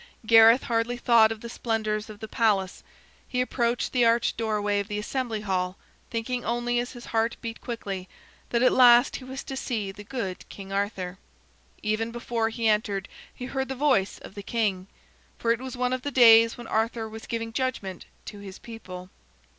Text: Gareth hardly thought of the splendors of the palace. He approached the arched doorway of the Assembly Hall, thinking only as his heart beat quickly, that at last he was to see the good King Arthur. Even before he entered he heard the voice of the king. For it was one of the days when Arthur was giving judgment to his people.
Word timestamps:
Gareth 0.25 0.63
hardly 0.63 0.97
thought 0.97 1.31
of 1.31 1.41
the 1.41 1.47
splendors 1.47 2.09
of 2.09 2.21
the 2.21 2.27
palace. 2.27 2.81
He 3.27 3.39
approached 3.39 3.93
the 3.93 4.03
arched 4.03 4.35
doorway 4.35 4.79
of 4.79 4.87
the 4.87 4.97
Assembly 4.97 5.41
Hall, 5.41 5.77
thinking 6.09 6.43
only 6.43 6.79
as 6.79 6.93
his 6.93 7.05
heart 7.13 7.35
beat 7.39 7.61
quickly, 7.61 8.09
that 8.49 8.63
at 8.63 8.71
last 8.71 9.17
he 9.17 9.23
was 9.23 9.43
to 9.43 9.55
see 9.55 9.91
the 9.91 10.03
good 10.03 10.49
King 10.49 10.71
Arthur. 10.73 11.19
Even 11.83 12.09
before 12.11 12.49
he 12.49 12.67
entered 12.67 13.07
he 13.31 13.45
heard 13.45 13.67
the 13.67 13.75
voice 13.75 14.17
of 14.17 14.33
the 14.33 14.41
king. 14.41 14.87
For 15.37 15.51
it 15.51 15.59
was 15.59 15.77
one 15.77 15.93
of 15.93 16.01
the 16.01 16.09
days 16.09 16.57
when 16.57 16.65
Arthur 16.65 17.07
was 17.07 17.27
giving 17.27 17.53
judgment 17.53 18.05
to 18.25 18.39
his 18.39 18.57
people. 18.57 19.11